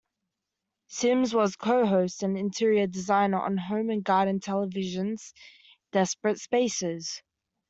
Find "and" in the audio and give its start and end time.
2.23-2.35, 3.91-4.03